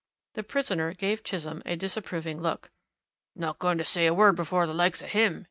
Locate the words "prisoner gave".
0.41-1.23